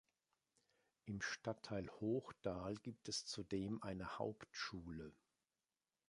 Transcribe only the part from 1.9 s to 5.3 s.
Hochdahl gibt es zudem eine Hauptschule.